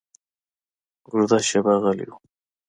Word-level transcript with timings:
اوږده 1.09 1.37
شېبه 1.47 1.73
غلی 1.83 2.05
و. 2.11 2.15